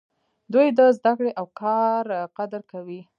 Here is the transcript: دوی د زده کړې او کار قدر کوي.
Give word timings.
دوی 0.53 0.67
د 0.77 0.79
زده 0.97 1.11
کړې 1.17 1.31
او 1.39 1.45
کار 1.61 2.03
قدر 2.37 2.61
کوي. 2.71 3.01